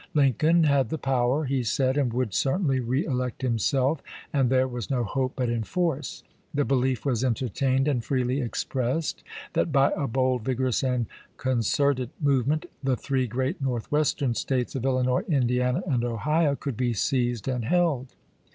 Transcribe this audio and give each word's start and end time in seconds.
"Lincoln 0.15 0.63
had 0.63 0.89
the 0.89 0.97
power," 0.97 1.45
he 1.45 1.61
said," 1.63 1.95
and 1.95 2.11
would 2.11 2.33
certainly 2.33 2.79
reelect 2.79 3.43
himself, 3.43 4.01
and 4.33 4.49
there 4.49 4.67
was 4.67 4.89
no 4.89 5.03
hope 5.03 5.33
but 5.35 5.47
in 5.47 5.61
force. 5.61 6.23
The 6.55 6.65
belief 6.65 7.05
was 7.05 7.23
entertained 7.23 7.87
and 7.87 8.03
freely 8.03 8.41
expressed, 8.41 9.23
that 9.53 9.71
by 9.71 9.91
a 9.95 10.07
bold, 10.07 10.43
vigorous, 10.43 10.81
and 10.83 11.05
concerted 11.37 12.09
movement, 12.19 12.65
the 12.83 12.97
three 12.97 13.27
great 13.27 13.61
Northwestern 13.61 14.33
States 14.33 14.73
of 14.73 14.85
Illinois, 14.85 15.21
Indiana, 15.29 15.83
and 15.85 16.03
Ohio 16.03 16.55
could 16.55 16.75
be 16.77 16.93
seized 16.93 17.47
and 17.47 17.65
held. 17.65 18.15